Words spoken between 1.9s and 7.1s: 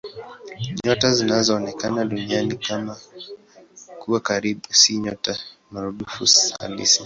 Duniani kuwa karibu si nyota maradufu halisi.